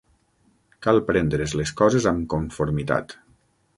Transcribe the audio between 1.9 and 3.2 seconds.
amb conformitat.